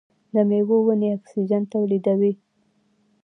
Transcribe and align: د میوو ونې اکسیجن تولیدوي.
د 0.33 0.35
میوو 0.49 0.77
ونې 0.87 1.07
اکسیجن 1.17 1.63
تولیدوي. 1.73 2.33